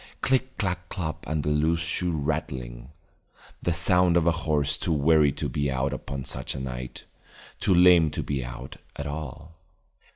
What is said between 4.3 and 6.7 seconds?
horse too weary to be out upon such a